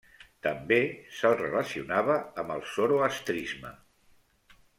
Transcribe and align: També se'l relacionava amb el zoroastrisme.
També 0.45 0.79
se'l 1.17 1.35
relacionava 1.41 2.15
amb 2.45 2.55
el 2.57 2.65
zoroastrisme. 2.73 3.77